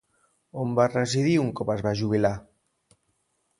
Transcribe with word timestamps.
On 0.63 0.71
va 0.79 0.87
residir 0.93 1.35
un 1.43 1.53
cop 1.61 1.71
es 1.75 1.85
va 1.89 1.93
jubilar? 2.01 2.35